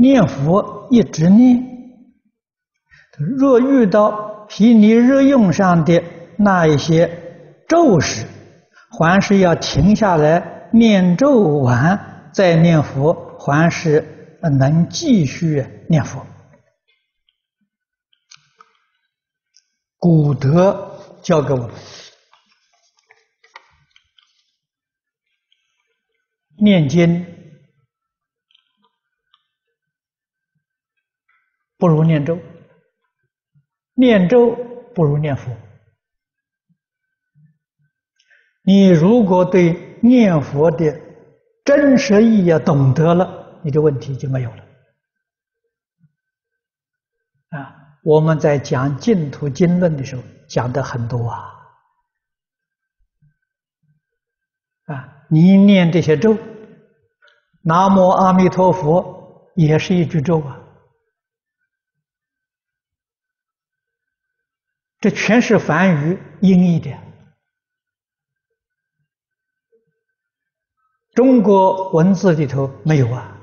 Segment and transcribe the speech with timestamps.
[0.00, 1.62] 念佛一直念，
[3.38, 6.02] 若遇到比你日用上的
[6.38, 8.26] 那一些咒时，
[8.98, 16.26] 还是要停下来念咒完再念佛，还是能继续念佛。
[19.98, 21.70] 古德教给我们，
[26.56, 27.39] 念经。
[31.80, 32.38] 不如念咒，
[33.94, 34.54] 念咒
[34.94, 35.50] 不如念佛。
[38.62, 41.00] 你如果对念佛的
[41.64, 44.64] 真实意义懂得了，你的问题就没有了。
[47.48, 47.74] 啊，
[48.04, 51.40] 我们在讲净土经论的时候讲的很多啊，
[54.84, 56.36] 啊，你念这些咒，
[57.62, 60.59] 南无阿弥陀佛也是一句咒啊。
[65.00, 66.90] 这全是梵语音译的，
[71.14, 73.38] 中国文字里头没有啊。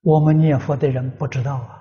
[0.00, 1.76] 我们念佛的人不知道啊，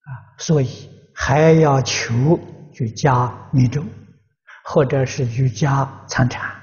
[0.00, 2.38] 啊，所以还要求
[2.72, 3.84] 去加密咒，
[4.64, 6.62] 或者是去加参禅，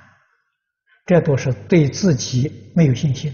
[1.05, 3.31] 这都是对自己没有信心。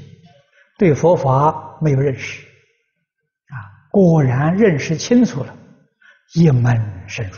[0.77, 2.45] 对佛法没有认识，
[3.47, 3.55] 啊，
[3.91, 5.55] 果然认识清楚了，
[6.33, 7.37] 一门深入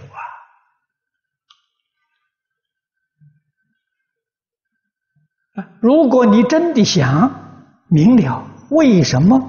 [5.56, 5.70] 啊！
[5.80, 9.40] 如果你真的想明了为什么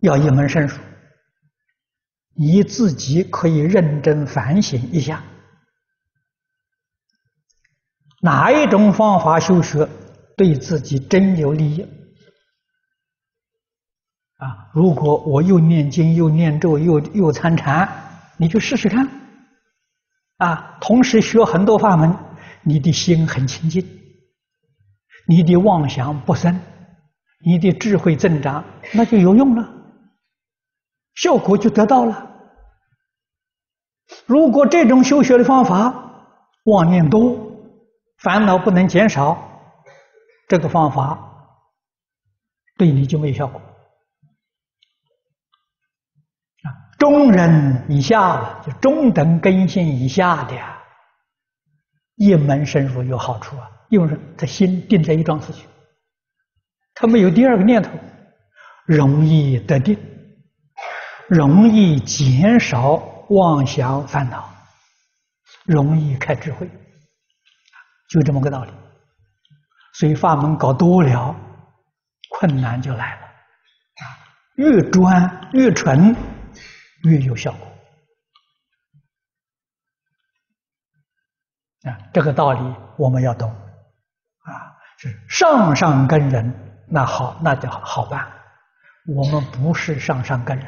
[0.00, 0.76] 要一门深入，
[2.34, 5.22] 你自己可以认真反省一下，
[8.20, 9.88] 哪一种方法修学
[10.36, 11.86] 对自己真有利益？
[14.42, 14.68] 啊！
[14.72, 17.88] 如果我又念经又念咒又又参禅，
[18.36, 19.08] 你就试试看。
[20.38, 22.12] 啊，同时学很多法门，
[22.62, 23.86] 你的心很清净，
[25.28, 26.58] 你的妄想不生，
[27.44, 29.72] 你的智慧增长，那就有用了，
[31.14, 32.28] 效果就得到了。
[34.26, 36.26] 如果这种修学的方法
[36.64, 37.38] 妄念多，
[38.18, 39.40] 烦恼不能减少，
[40.48, 41.16] 这个方法
[42.76, 43.62] 对你就没效果。
[47.02, 50.54] 中人以下了，就中等根性以下的，
[52.14, 55.66] 一门深入有好处啊，因为他心定在一桩事情，
[56.94, 57.90] 他没有第二个念头，
[58.86, 59.98] 容易得定，
[61.26, 62.94] 容易减少
[63.30, 64.48] 妄想烦恼，
[65.64, 66.70] 容易开智慧，
[68.10, 68.70] 就这么个道理。
[69.94, 71.34] 所以法门搞多了，
[72.38, 74.04] 困难就来了啊，
[74.54, 76.14] 越专越纯。
[77.02, 77.66] 越有效果
[81.90, 81.98] 啊！
[82.12, 84.76] 这个道理我们要懂啊！
[84.98, 88.32] 是上上根人，那好，那就好办。
[89.06, 90.66] 我们不是上上根人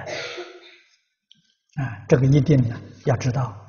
[1.77, 2.05] 啊！
[2.09, 3.64] 这个一定呢要知道。